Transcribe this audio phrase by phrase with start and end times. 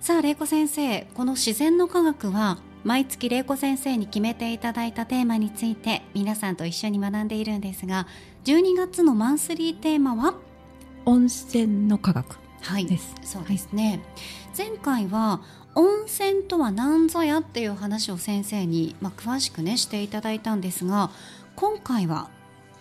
[0.00, 8.06] さあ玲子先生この自然の科学は毎月玲子先生に決めていただいたテーマについて皆さんと一緒に学んでいるんですが
[8.44, 10.34] 12月のマンスリーテーマは？
[11.04, 13.14] 温泉の科学はいです。
[13.22, 14.02] そうですね、
[14.56, 15.42] 前回は
[15.74, 21.10] 温泉とは何ぞやっていう話を先生に、まあ、詳しくねしていただいたんですが
[21.56, 22.30] 今回は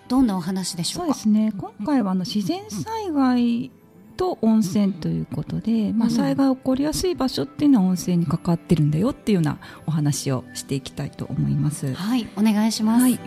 [0.07, 1.13] どんなお話でしょうか？
[1.13, 1.53] そうですね。
[1.57, 3.71] 今回はあの自然災害
[4.19, 11.93] と温泉ということで、まあ、災害起こりやすい場所っていうのは温泉に関わってるんだよっていうようなお話をしていきたいと思います。
[11.93, 13.17] はいお願いします、はい。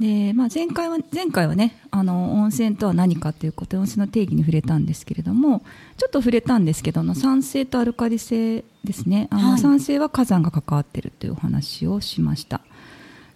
[0.00, 5.60] でまあ、前回は前回はねあの温泉とは何かということで温泉の定義に触れたんですけれども
[5.96, 9.28] ちょっと触れたんですけどあの酸性とアルカリ性ですね。
[9.30, 9.58] あの、はい。
[9.60, 12.62] 酸性は火山が関わっているというお話をしました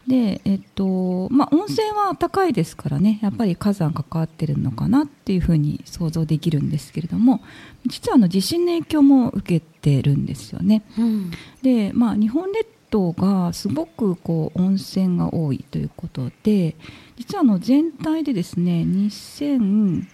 [0.07, 7.41] でえっとまあ、温泉は高いですからねやっぱり火山関わってるのかなっていうふうに想像できるんですけれども
[7.87, 10.83] 実はあの地震の影響も受けてるんですよね。
[10.99, 11.31] うん。
[11.63, 16.77] で、まあ、日本列島がすごくこう温泉が多いということで
[17.17, 20.07] 実はあの全体でですね2800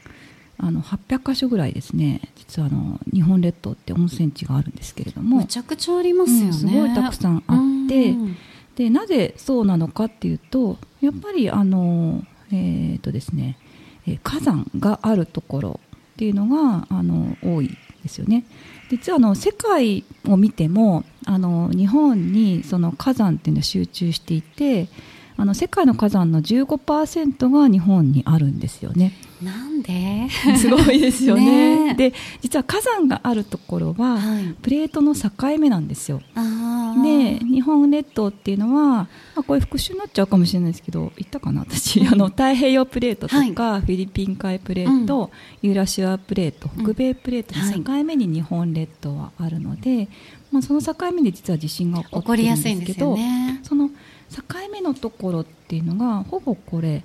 [1.24, 5.36] 箇所ぐらいですね実はあの日本列島って温泉地があるんですけれども。
[5.38, 7.58] むちゃくちゃありますよね、うんすごいたくさんあっ
[7.88, 8.36] てうん
[8.76, 13.58] でなぜそうなのかっていうとやっぱりあの、えーとですね、
[14.06, 15.80] えー火山があるところ
[16.14, 18.44] っていうのがあの多いですよね。
[18.90, 24.88] 実はあの世界を見てもあの日本にその火山っていうのは集中していて
[25.36, 29.12] あの世界の火山の15%が日本にあるんですよね。
[29.42, 30.28] なんで？
[30.56, 31.86] すごいですよね。
[31.86, 31.94] ね。
[31.94, 34.54] で実は火山があるところははい。
[34.62, 36.20] プレートの境目なんですよ。
[37.02, 41.62] で日本列島っていうのは、まあ、これ復習になっちゃうかもしれないですけど言ったかな？
[41.62, 42.06] 私。
[42.06, 45.30] あの太平洋プレートとか、フィリピン海プレート、
[45.62, 50.08] ユーラシアプレート北米プレートの境目に日本列島はあるので、
[50.52, 53.60] まあ、その境目で実は地震が起こってるんやすいんですけどよね。
[53.64, 53.90] その
[54.32, 57.04] 境目のところっていうのがほぼこれ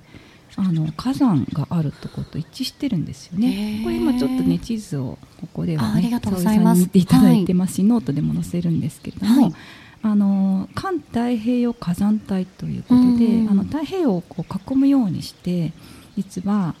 [0.56, 3.84] あの火山があるところと一致してるんですよへねー。
[3.84, 6.82] これ今ちょっとね地図をここではねあありがとうございます。
[6.82, 9.54] 沙織さんに見ていただいてますし、ノートでも載せるんですけれども、はい。
[10.02, 15.72] あの環太平洋火山帯ということで、うんあの太平洋をこう囲むようにして
[16.16, 16.74] 実は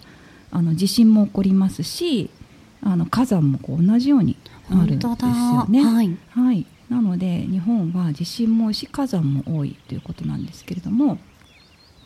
[0.50, 2.30] あの地震も起こりますし
[2.82, 4.36] あの火山もこう同じように
[4.70, 5.84] あるんですよね。
[5.84, 6.16] はい。
[6.30, 11.18] はい、なので日本は地震も多いし火山も多いということなんですけれども、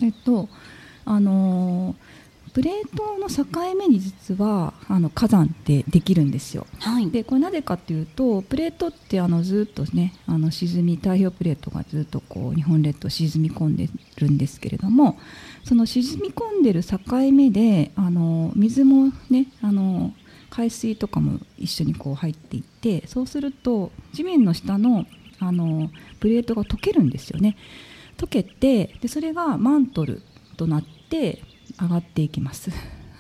[0.01, 0.49] えっと
[1.05, 2.23] あのー
[2.53, 6.67] プレートの境目に実はあの火山ってできるんですよ。
[6.81, 15.19] はいでこれなぜかというとプレートってあのずっとねあの沈み太平洋プレートがずっとこう日本列島沈み込んでるんですけれども
[15.65, 16.99] その沈み込んでる境
[17.33, 20.13] 目であの水もねあの
[20.53, 25.07] 海水とかも一緒にこう入っていってそうすると地面の下の
[25.39, 25.91] あの
[26.21, 27.57] プレートが溶けるんですよね
[28.19, 30.23] 溶けてでそれがマントル
[30.57, 31.43] となって
[31.81, 32.71] 上がっていきます。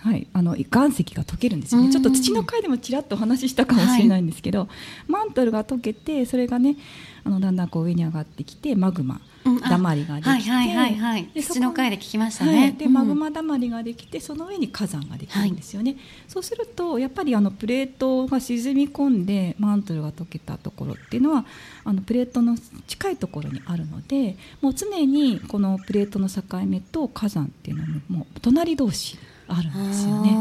[0.02, 4.68] はい、あの岩石が溶けるんですよね、ちょっと土の回でもちらっとお話ししたかもしれないんですけど、はい、
[5.06, 6.76] マントルが溶けてそれがね
[7.22, 9.20] あのだんだんこう上に上がってきてマグマ
[9.68, 21.44] だまりができて、はいはいはいはい、土の回で聞きましたね、はい、でマグマだまりができてその上に火山ができるんですよね、はい、そうするとやっぱりあのプレートが沈み込んでマントルが溶けたところっていうのは
[21.84, 22.56] あのプレートの
[22.88, 29.16] 近いところにあるのでもう常にこのプレートの境目と火山っていうのももう隣同士
[29.48, 30.34] あるんですよね、う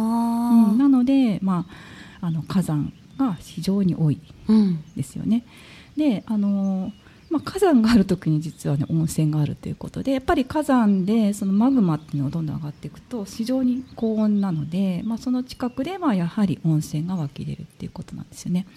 [0.73, 1.65] ん、なので、ま
[2.21, 4.19] あ、あの火山が非常に多い
[4.95, 5.43] ですよね、
[5.97, 6.91] うん、であの
[7.31, 18.67] まあ、火山がある時に実はね温泉があるということでやっぱり火山でそのマグマっていうのがどんどん上がっていくと非常に高温なので、まあ、その近くではやはり温泉が湧き出るっていうことなんですよね。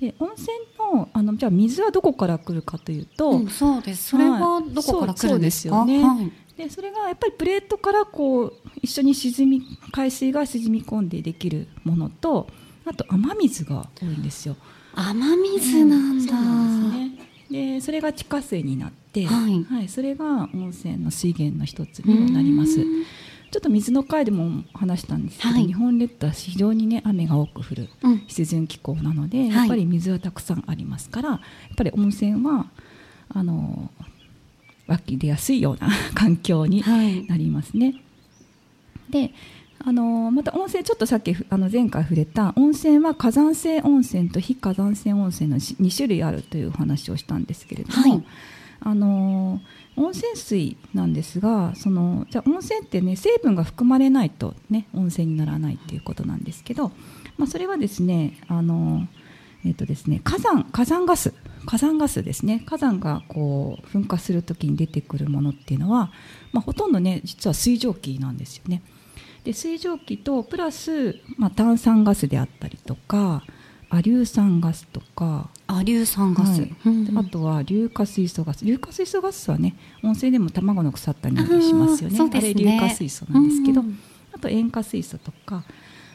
[0.00, 0.48] で温泉
[0.78, 4.08] のあのじゃあ水はどこから来るかというと、うん、そうです。
[4.08, 9.62] それはどこから来るんですよね、はい、でそれがやっぱりプレートからこう一緒に沈み
[9.92, 12.48] 海水が沈み込んでできるものと
[12.84, 14.56] あと雨水が多いんですよ。
[14.94, 22.80] 雨水なんだ、うん、そですねでそれが地下水になって、はい、はい、それが温泉の水源の一つにもなります。
[23.52, 27.88] ちょっと水の回でも話したんですけど、はい、日本列島は非常にね雨が多く降る
[28.26, 31.40] 自然気候なので、うん、やっぱり水はたくさんありますから、やっ
[31.76, 32.66] ぱり温泉は
[33.28, 33.90] あの
[34.86, 36.82] 湧き出やすいような環境に
[37.28, 37.94] なりますね。
[39.10, 39.32] で
[39.78, 48.24] あのまた温泉ちょっとさっきあの前回触れた温泉は火山性温泉と非火山性温泉の2種類あるという話をしたんですけれども、はい、
[48.80, 49.60] あの
[49.96, 56.90] 温泉水なんですがそのじゃ温泉ってね成分が含まれないと、ね、温泉にならないということなんですけど、
[57.36, 59.06] まあ、それはですねあの、
[59.64, 61.32] えーとですね、火山火山ガス
[61.66, 62.62] 火山ガスですね。
[62.64, 66.12] 火山がこう噴火するときに出てくるものっていうのは、
[66.52, 68.82] まあ、ほとんどね実は水蒸気なんですよね。
[69.44, 73.44] で水蒸気とプラス、まあ、炭酸ガスであったりとか
[73.88, 75.48] アリュー酸ガスとか。
[75.68, 76.76] アリュー酸ガス、はい。
[76.86, 78.64] うんうん、あとは硫化水素ガス。
[78.64, 82.18] 硫化水素ガスはね温泉でも卵の腐った匂いしますよね。
[82.20, 83.98] あ、ね、れ硫化水素なんですけど、うんうん、
[84.32, 85.64] あと塩化水素とか、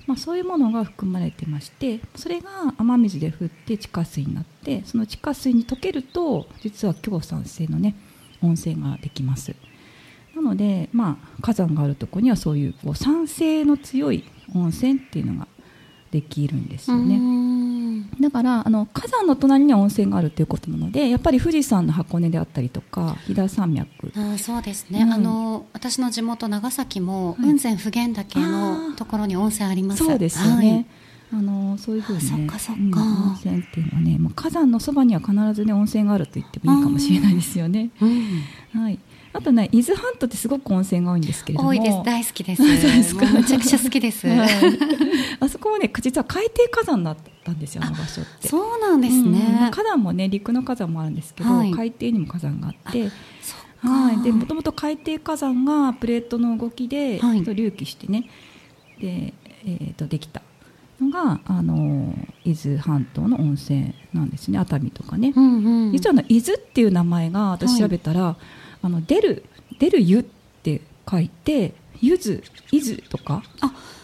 [0.07, 7.95] まあ、そういうものが含まれてましてそれが雨水で降って地下水になってその地下水に溶けると実は強酸性のね
[8.41, 9.53] 温泉ができます。
[10.35, 14.23] なので、まあ、火山があるとこにはそういうこう酸性の強い
[14.55, 15.47] 温泉っていうのが
[16.09, 17.19] できるんですよね
[18.19, 24.11] だからあの火山の隣には温泉があるということなのでやっぱり富士山の箱根であったりとか飛騨山脈。
[24.15, 30.87] あそうですね、うん、あの私の地元長崎も雲仙普賢岳のところに温泉あります、そうですよね、
[31.31, 38.99] はい、あのそういうふうに、ね、温泉っていうのはね、まあ、火山のそばには必ずね温泉があると言ってもいいかもしれないですよね、うん、はい
[39.33, 41.69] あとね伊豆半島ってすごく温泉が多いんですけれども。
[41.69, 42.01] 多いです。
[42.03, 42.61] 大好きです。
[42.63, 44.49] めちゃくちゃ好きです、はい、
[45.39, 48.47] あそこもね実は海底火山だったんですよあの場所って。
[48.47, 53.09] そうなんですね、うん、火山もね陸の火山もあるんですけど、はい、海底にも火山があって。
[53.79, 58.29] はい、でもともと海底火山がプレートの動きで、はい、隆起してね。
[58.99, 59.33] で、
[59.65, 60.43] えー、とできた
[60.99, 62.13] のがあの
[62.45, 64.59] 伊豆半島の温泉なんですね。
[64.59, 69.45] 熱海とかね、うんうん、実はの伊豆っていう名前が私調べたら、はいあの出る
[69.79, 70.23] 出る湯っ
[70.63, 73.43] て書いてゆず伊豆とか？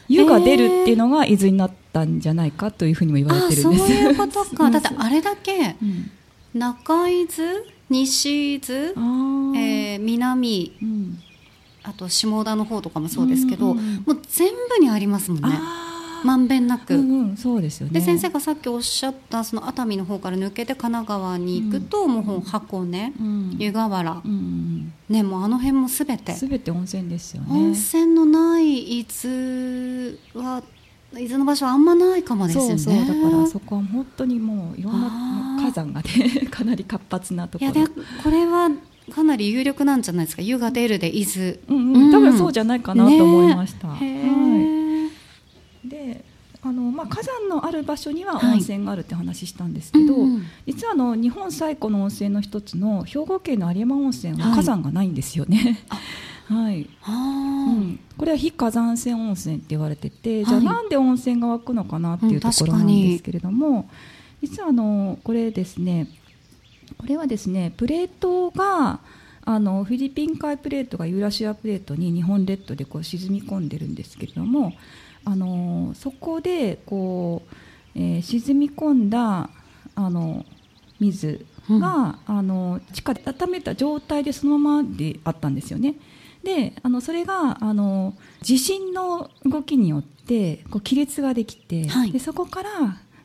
[0.09, 3.87] 湯が出るっていうのが伊豆になったんじゃないかというふうにも言われてるんです。
[3.87, 4.71] そういうことか。
[4.71, 6.09] だってあれだけ、うん、
[6.53, 11.19] 中伊豆西伊豆、えー、南、うん、
[11.83, 15.59] あと下田の方とかもそうですけど、うんうん、もう全部にありますもんね。
[16.23, 17.93] まんべんなく、うんうん、そうですよね。
[17.93, 24.66] で先生がさっきおっしゃったその熱海の方から抜けて神奈川に行くと、うん、もう箱根、うん、湯河原、うん、
[25.09, 26.33] ねもうあの辺もすべて。
[26.33, 27.47] すべて温泉ですよね。
[27.51, 30.63] 温泉のない伊豆は
[31.13, 32.77] 伊豆の場所はあんまないかもですよね。
[32.77, 37.71] そうそうだからそこは本当にもういろんな火山がね かなり活発なところ。
[37.71, 37.91] いやで
[38.23, 38.69] これは
[39.13, 40.41] かなり有力なんじゃないですか。
[40.41, 44.01] 湯が出るで伊豆、うんうん、多分そうじゃないかなと思いました、ね、はい。
[44.01, 44.76] で
[46.67, 50.43] あのまあ、火山のある場所には温泉があるって話したんですけど、はいうん。
[50.65, 55.79] 実はあの日本最古の温泉の一つの兵庫県の有馬温泉は火山がないんですよね。
[56.47, 57.11] はい、は
[57.71, 63.85] いうん、これは非火山性温泉って言われてて、じゃあなんで温泉が湧くのかなっていうところなんですけれども、うん、
[64.41, 66.07] 実はあのこれですね
[66.97, 68.99] これはですねプレートが
[69.43, 74.73] あのフィリピン海プレートがユーラシアプレートに日本列島でこう沈み込んでるんですけれども
[75.25, 77.55] あのそこでこう、
[77.95, 79.49] えー、沈み込んだ
[79.95, 80.45] あの
[80.99, 85.95] 水が、うん、あの地下で温めた状態でそのままであったんですよね。
[86.43, 92.11] であのそれがあの地震の動きによってこう亀裂ができて、はい。
[92.11, 92.69] でそこから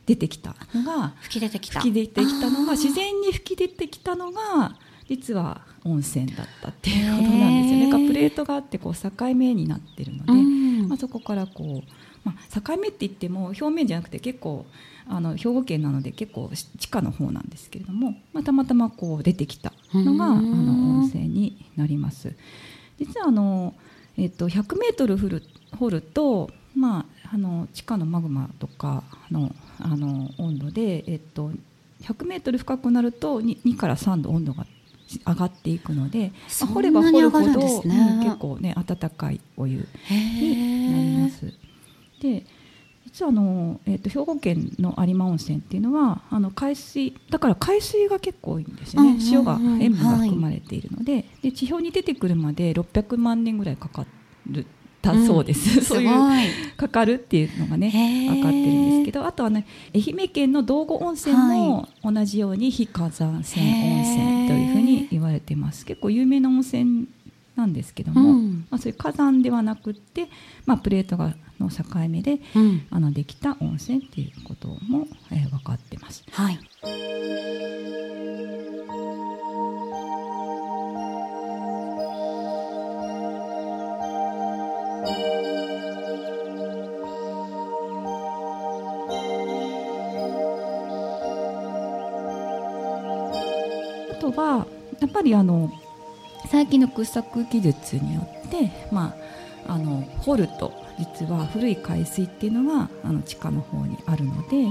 [0.05, 1.79] 出てきたのが吹き出てきた。
[1.79, 8.07] 吹き出てきたのが自然に吹き出てきたのが実は温泉だったっていうことなんですよね。
[8.07, 10.12] プレートがあってこう境目になってる
[11.03, 11.89] そこからこう、
[12.23, 14.65] まあ、境目って言っても表面じゃなくて結構
[15.05, 22.33] あの兵庫県なので結構地下の方なんですけれども、まあ、たまたまこう出てきたのがあうんの温泉になります。
[22.97, 23.73] 実はあの、
[24.17, 25.43] えっと、100メートル掘る
[25.77, 31.51] 掘ると、まあ、あの地下のマグマとかのあの温度で、えっと、
[32.03, 34.65] 100メートル深くなると 2, 2から3度温度が
[35.19, 37.55] 上がっていくので、まあ、掘れば掘るほど、ね。
[37.85, 41.53] うん結構ね温かいお湯へになりまえす。
[42.21, 42.45] で
[43.05, 49.33] 実はあの、えー、と兵庫県の有馬温泉っていうのはあの海水だから海水が結構多いんですよね、うんうんうん。
[49.33, 54.05] 塩が塩分がはい含まれているので,、で地表に出てくるまで600万年ぐらいかか
[54.47, 54.65] る
[55.03, 57.91] だそうです、すごいそういうかかるっていうのがね
[58.29, 64.82] 分かってるんですけどあとはね愛媛県の道後温泉も同じように非火山泉温泉というふうに
[65.33, 65.85] れてます。
[65.85, 67.07] 結構有名な温泉
[67.55, 68.67] なんですけども、うん。
[68.69, 70.27] まあ、そういう火山ではなくって、
[70.65, 72.87] まあ、プレートがの境目でうん。
[72.89, 76.23] あのできた温泉っていうことも、えー分かってます。
[76.31, 76.59] はい。
[94.11, 94.65] あとは
[95.03, 95.69] やっぱりあの
[96.49, 99.13] 最近の掘削技術によって、ま
[99.67, 104.63] あ、あの掘ると実は古い海水っていうのがあの地下の方にあるので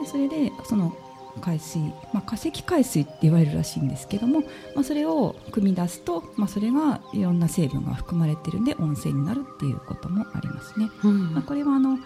[0.00, 0.96] でそれでその
[1.40, 1.82] 海水、
[2.12, 4.40] まあ、化石海水って言われるらしいんですけども、
[4.74, 10.88] まあ、それを汲み出すと、まあ、それがいろんな成分が含まれてるんで温泉になるっていうこともありますね。
[11.04, 11.98] うんまあ、これはあの、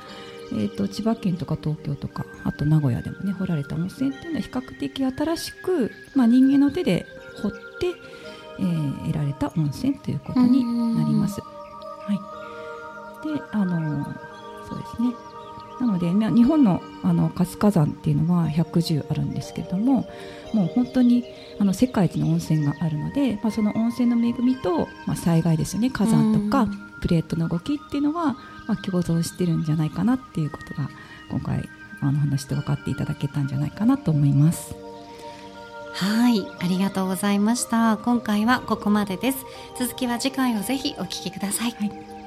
[0.52, 7.06] えー、と千葉県とか東京とかあと名古屋でもね掘られた温泉っていうのは比較的新しく、まあ、人間の手で
[7.42, 7.58] 掘って、
[8.58, 11.40] えー得られた温泉ということになります。
[11.40, 14.04] はい、であの
[14.68, 15.14] そうですね。
[15.80, 20.06] なので、まあ日本のあの活火山っていうのは110あるんですけれども
[20.52, 21.24] もう本当に
[21.58, 25.90] あの世界一の温泉があるので、まあ、その温泉の恵みと、まあ、災害ですよね。
[25.90, 26.90] 火山とかうん。
[27.00, 28.34] プレートの動きっていうのは、
[28.66, 30.90] まあ、共存してるんじゃないかなっていうことが
[31.30, 31.68] 今回
[32.02, 34.74] あの話して分かっていただけたんじゃないかなと思います。
[35.92, 37.98] はい、ありがとうございました。
[37.98, 39.44] 今回はここまでです。
[39.78, 41.72] 続きは次回をぜひお聞きください。
[41.72, 42.19] はい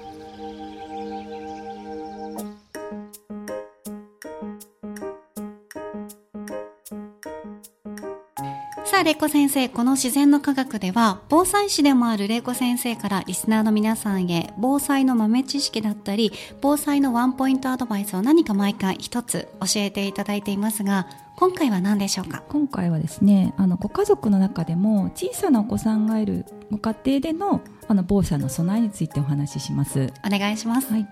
[8.85, 22.43] さあ、玲子先生、この自然の科学では、防災士でもある玲子先生からリスナーの皆さんへ、防災の豆知識だったり、防災のワンポイントアドバイスを何か毎回一つ教えていただいていますが、今回は何でしょうか？
[22.49, 30.13] 今回はですねあのご家族の中でも小さなお子さんがいるご家庭でのあの防災の備えについてお話しします。
[30.23, 30.91] お願いします。
[30.91, 31.07] はい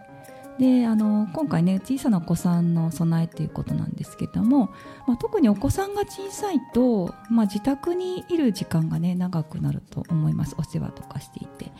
[0.61, 4.69] であの今回ね小さなお子さんの備えということなんですけども、
[5.07, 10.55] まあ、特にお子さんが小さいと、まあ、自宅にいる時間がね長くなると思います。
[10.59, 11.71] お世話とかしていて。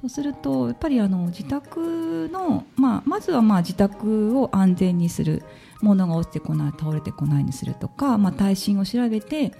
[0.00, 5.42] そうするとやっぱりあの自宅の、まあ、まずはまあ自宅を安全にする。
[5.82, 9.52] 物が落ちてこない倒れてこないにするとか、まあ、耐震を調べて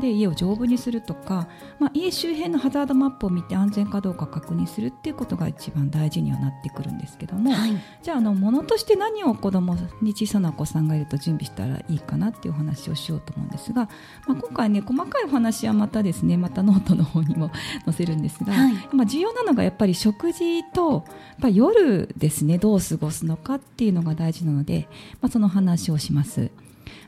[0.00, 1.48] で家を丈夫にするとか、
[1.78, 7.72] まあ、家周辺のハザードマップを見て安全かどうか確認するっていうことが一番大事にはなってくるんですけども、はい。
[8.02, 13.88] じゃああの物として何を子供に小さなお子さんがいると準備したらいいかなっていうお話をしようと思うんですが、
[14.26, 17.50] まあ、今回ね細かいお話はまたですねまたノートの方にも
[17.84, 21.04] 載せるんですが、はいまあ、重要なのがやっぱり食事と
[21.40, 24.88] や夜ですねどう過ごすのかっていうのが大事なので、
[25.20, 26.50] まあ、その話をします。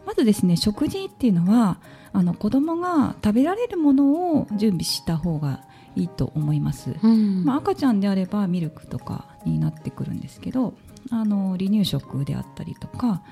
[0.07, 1.78] まずですね食事っていうのは
[2.12, 5.64] あの子供が食べられるものを準備した方が
[5.96, 6.94] いいと思います。
[7.02, 10.74] うんまあ、赤ちゃんであればミルクとかになってくるんですけど
[11.10, 13.22] あの離乳食であったりとか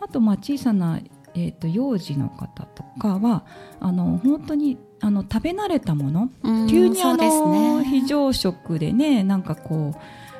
[0.00, 1.00] あとまあ小さな、
[1.34, 3.44] えー、と幼児の方とかは
[3.80, 9.94] あの本当にあの食べ慣れたものうん急にあの、ね非常食でねなんかこ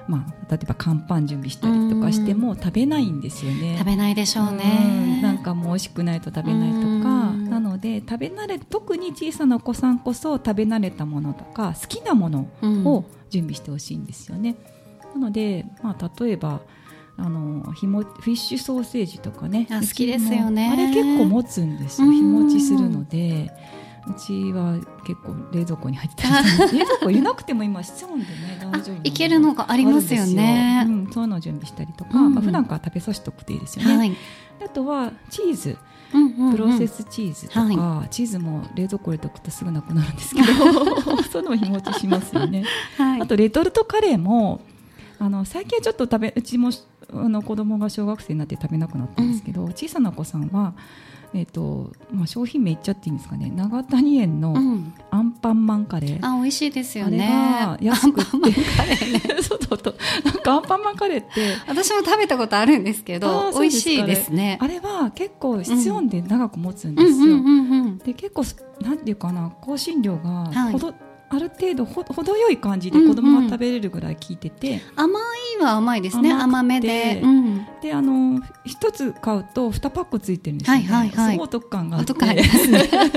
[0.09, 3.77] う、まあ、例えば乾パン準備したりとかしても食べないんですよね。
[3.79, 5.21] 食べないでしょううんね。
[5.23, 7.28] なんかもう美味しくないと食べないとかうん
[7.61, 12.87] なので食べ慣れ特に小さなお子さんこそ食べ慣れたものとか好きなものうん。
[12.87, 14.57] を準備してほしいんですよね。
[15.15, 16.61] なので、まあ、例えば
[17.17, 20.71] あのひもフィッシュソーセージとかねあ好きですよね。
[20.73, 22.09] あれ結構持つんですよ。
[22.09, 22.15] うん。
[22.15, 23.53] 日持ちするので。
[23.75, 23.78] う
[24.15, 24.75] ちは
[25.05, 30.85] 結構冷蔵庫に入ってたり 冷蔵庫入れなくても今室温でね大丈夫いけるのがありますよね。
[30.87, 34.17] うん、そういうのを準備したりとか、うん、まあ、普段から食べさせておくといいですよね、はい、
[34.65, 35.79] あとはチーズ。
[36.11, 40.47] プロセスチーズとか、はい、チーズも冷蔵庫入れておくとすぐなくなるんですけど
[41.31, 42.65] そういうのも日持ちしますよね、
[42.97, 44.63] はい、あとレトルトカレーも
[45.19, 46.71] あの最近はちょっと食べうちも
[47.13, 50.75] あの子供が小学生になって食べなくなったんですけど、うん、小さなお子さんは
[51.35, 53.53] えーとまあ、商品名言っちゃっていいんですかね。
[53.55, 54.55] 長谷園の
[55.11, 57.27] アンパンマンカレー、うん、あ美味しいですよね。
[57.27, 58.31] あれが安くて。
[58.33, 59.97] アンパンマンカレー、ね、 そうそうそう。
[60.25, 64.59] なんかアンパンマンカレーって 私も食べたことあるんですけど美味しいですね。
[64.61, 67.37] あれは結構室温で長く持つんですよ、
[68.05, 68.45] で結構
[68.81, 75.21] なんていうかな香辛料がほど、はいある程度ほ程よい感じで子供が食べれるぐらい効いてて、うんうん、甘
[75.61, 76.33] いは甘いですね。
[76.33, 82.15] 甘めで、うん、であの一つ買うと二パックついてるんですよね、はいはいはい、すごいお得感があって。
[82.15, 82.43] ね、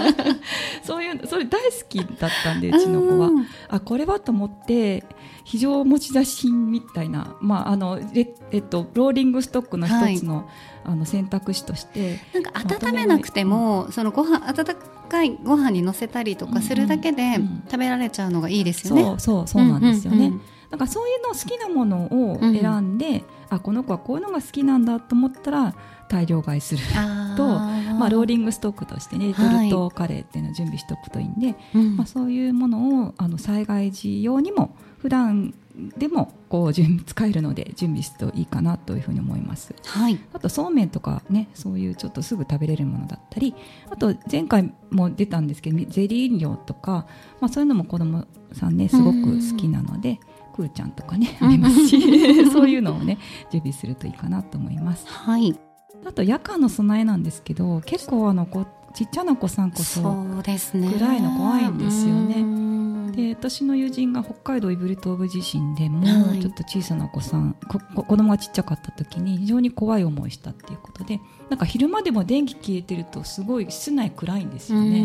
[0.84, 3.30] そういうそれ大好きだったんでうちの子は、
[3.70, 5.06] あこれはと思って
[5.44, 8.00] 非常持ち出し品みたいな、まああの
[8.52, 10.46] えっと、ローリングストックの一つのはい、
[10.86, 12.20] あの選択肢として。
[12.34, 12.52] なんか
[12.88, 14.76] 温めなくても、そのご飯温
[15.12, 17.36] かいご飯にのせたりとかするだけで
[17.70, 19.04] 食べられちゃうのがいいですよね。
[19.04, 20.18] そうそうそうなんですよね。
[20.18, 20.42] うんうんうん。
[20.72, 25.76] なんかそういうの好きなものを選んで、うん、あこの子はこういうのが好きなんだと思ったら
[26.08, 26.82] 大量買いする
[27.36, 35.54] とまあ、ローリングストックとしてねレトルトカレーっていうのを準備しておくといいんで、はい、まあ、そういうものをあの災害時用にも普段
[35.98, 43.56] でもこう準使えるので準備するといいかなというふうに思います、はい、あとそうめんとかねそういうちょっとすぐ食べれるものだったり
[43.90, 47.08] あと前回も出たんですけどゼリー飲料とか、
[47.40, 50.20] まあ、そういうのも子供さんねすごく好きなので
[50.56, 52.00] くーちゃんとかねありますし
[52.52, 53.18] そういうのをね
[53.50, 55.08] 準備するといいかなと思います。
[55.08, 55.58] はい。
[56.04, 62.71] あと夜間の備えなんですけど結構あのこちっちゃな子さんこそ暗いの怖いんですよね。
[63.12, 67.56] で私の友人が北海道胆振東部地震でも、はい、ちょっと小さなお子さん
[67.96, 75.04] 子供がちっちゃかった時に非常に怖い思いしたっていうことでなんか昼間でも電気消えてるとすごい室内暗いんですよね。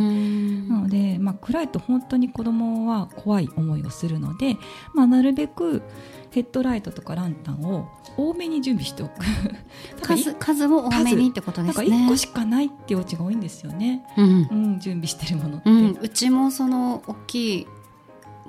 [0.68, 4.56] なので、まあ、暗いと本当に子供は怖い思いをするので、
[4.94, 5.82] まあ、なるべく
[6.30, 9.14] ヘッドライトとかランタンを多めに準備しておく。
[10.02, 11.86] 数数を多めにってことですね。
[11.86, 17.66] 1個しかないってお家が多いんですよね、うん、うん、準備してるものって、うん、うちもその大きい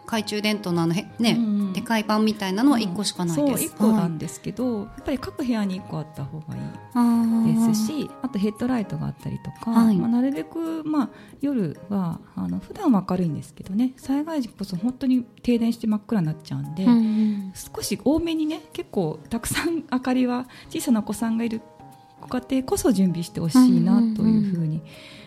[0.08, 11.10] 懐中電灯のあのね、うん、でかい版みたいなのは1個しかないです、うん、そう1個なんですけど、はい、やっぱり各部屋に1個あった方がいいですしあとヘッドライトがあったりとか、はい、まあ、なるべく、まあ、
[11.42, 21.62] 夜はあの普段は明るいんですけどね災害時こそ本当に停電して真っ暗になっちゃうんで、うん、少し多めにね結構たくさん明かりは小さなお子さんがいる
[22.22, 24.82] ご家庭こそ準備してほしいなというふうに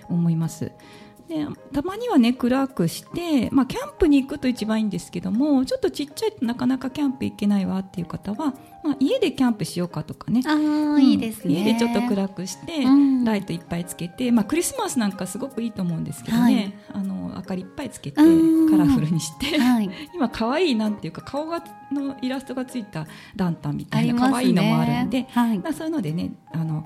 [0.09, 0.65] 思います。
[0.65, 10.43] うんうんうんでたまにはね暗くして、まあ、キャンプに行くと一番いいんですけどもちょっとちっちゃいとなかなかキャンプ行けないわっていう方は、まあ、家でキャンプしようかとかね。
[10.45, 11.55] あ、うん、いいですね。
[11.55, 21.63] 家でちょっと暗くして、うん、ライトいっぱいつけて、まあ、クリスマスなんかすごくいいと思うんですけどね、はい、あの明かりいっぱいつけてカラフルにして、はい、 今可愛いなんていうか顔が
[21.93, 26.85] のイラストがついたランタンみたいな可愛いのもあるんで、はい、そういうのでねあの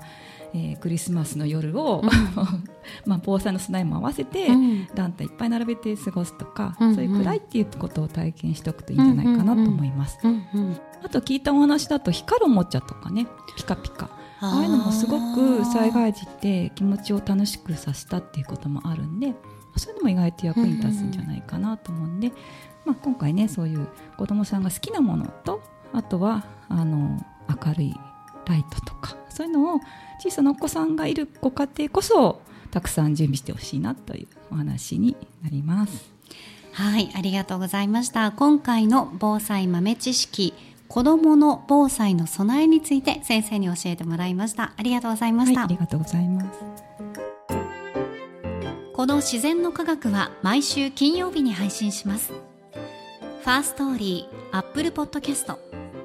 [0.55, 2.09] えー、クリスマスの夜を、うん、
[3.05, 10.17] まあ、防災の備えも合わせて、うん、ランタンいっぱい並べて過ごすとか、うんうん、そういう暗いっていうことを体験しておくといいんじゃないかなと思います。
[11.03, 14.09] あと聞いたお話だと光るおもちゃとかねピカピカ。
[14.41, 19.33] ああいうのもすごく災害時って気持ちを楽しくさせたっていうこともあるんで
[19.77, 22.31] そういうのも意外と役に立つんじゃないかなと思うんで、
[22.85, 23.87] まあ、今回ねそういう
[24.17, 25.61] 子どもさんが好きなものと
[25.93, 27.25] あとはあの
[27.65, 27.95] 明るい
[28.45, 29.79] ライトとかそういうのを
[30.19, 36.11] 小さなお子さんがいるご家庭こそたくさん準備してほしいなというお話になります。
[36.73, 38.31] はい、ありがとうございました。
[38.31, 40.53] 今回の防災豆知識、
[40.89, 44.73] 子供の防災の備えについて先生に教えてもらいました。
[44.75, 45.61] ありがとうございました。
[45.61, 46.59] はい、ありがとうございます。
[48.93, 52.31] この自然の科学は毎週金曜日に配信します。
[52.31, 55.59] ファーストーリー、 Apple Podcast、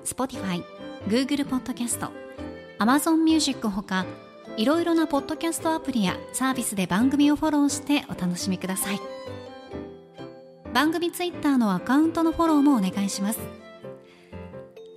[0.05, 0.65] Spotify、
[1.09, 2.20] Google Podcast、
[2.81, 4.07] Amazon Music ほか
[4.57, 9.01] いろいろなポッドキャストアプリやサービスで番組をフォローしてお楽しみください。
[10.73, 13.39] 番組ツイッターのアカウントのフォローもお願いします。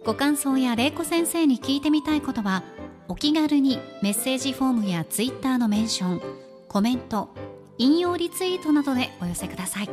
[0.06, 2.64] ご感想や玲子先生に聞いてみたいことは
[3.10, 6.22] お気軽にメッセージフォームやツイッターのメンション
[6.70, 7.32] コメント
[7.78, 9.90] 引用リツイートなどでお寄せください。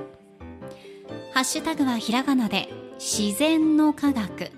[1.32, 2.68] ハッシュタグはひらがなで
[3.00, 4.52] 自然の科学。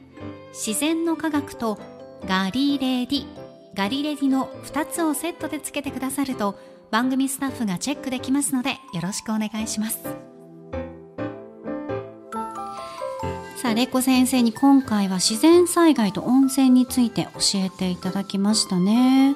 [0.52, 1.78] 自然の科学と
[2.26, 3.26] ガリレディ。
[3.74, 6.56] ガリレディの2つをセットでつけてくださると
[6.90, 9.98] 番組スタッフがチェックできますのでよろしくお願いします。
[13.56, 19.34] さあ玲子先生に今回は自然災害と温泉について教えていただきましたね。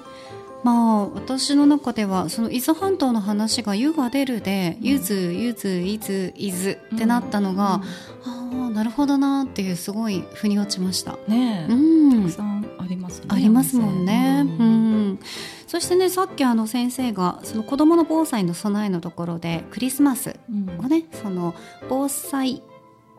[0.63, 7.81] まあ私の中ではその伊豆半島の話が「湯が出る」で「ゆずゆずいずいず」ってなったのが、
[8.25, 11.19] ああなるほどなっていうすごい腑に落ちました。
[11.29, 12.23] ねえ、うん。
[12.23, 12.56] たくさん
[12.87, 13.27] ありますね。
[13.29, 14.43] ありますもんね。
[14.45, 15.19] ううんん、
[15.67, 20.69] そしてねさっきあの先生がその子どもの防災の備えのところでクリスマスうん。
[20.79, 21.55] をねその
[21.89, 22.63] 防災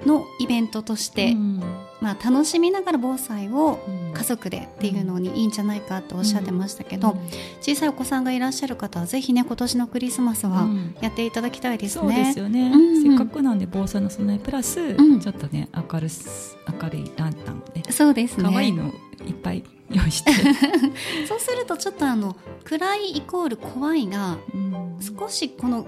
[0.05, 1.59] のイベントとして、うん。
[2.01, 4.13] まあ、楽しみながら防災をうん。
[4.13, 7.19] 家族でっていうのにいいんじゃないかとおっしゃってましたけど、うん。
[7.61, 10.95] 小さいお子さんがいらっしゃる方はぜひね今年のクリスマスはうん。
[11.01, 12.33] やっていただきたいですそうでね。
[12.33, 13.01] すよね、うんうん。
[13.01, 15.19] せっかくなんで防災の備えプラス、ん。
[15.19, 17.81] ちょっとね明るす明るいランタンをね。
[17.89, 18.43] そうですね。
[18.43, 18.91] 可愛いの
[19.27, 20.31] いっぱい用意して、
[21.27, 24.97] そうするとちょっとあの暗いイコール怖いがうん。
[24.99, 25.85] 少しこの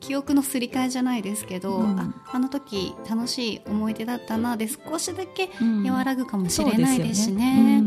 [0.00, 1.98] 記憶のすり替えじゃないですけど、うん。
[1.98, 5.90] ああの時楽しい思い出だったなで少しだけうん。
[5.90, 7.82] 和らぐかもしれないですしね。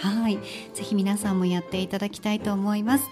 [0.00, 0.38] はい、
[0.74, 3.04] ぜひ皆さんもやっていただきたいと思います。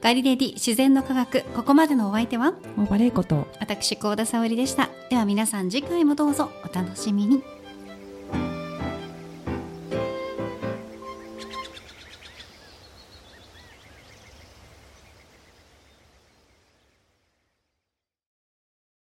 [0.00, 2.54] ガリレディ自然の科学ここまでのお相手は？
[2.76, 3.46] 大バレーこと。
[3.58, 4.90] 私高田沙織でした。
[5.10, 7.42] では皆さん次回もどうぞお楽しみに。